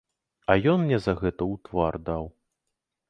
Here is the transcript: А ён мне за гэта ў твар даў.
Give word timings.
А 0.53 0.55
ён 0.71 0.79
мне 0.85 0.97
за 1.05 1.13
гэта 1.21 1.37
ў 1.37 1.53
твар 1.69 1.93
даў. 2.09 2.25